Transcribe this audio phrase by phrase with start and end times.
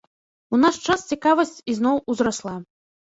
[0.57, 2.57] У наш час цікаваць ізноў узрасла.